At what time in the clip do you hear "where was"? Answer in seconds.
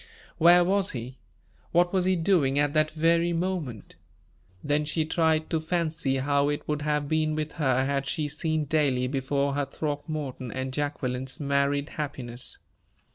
0.39-0.93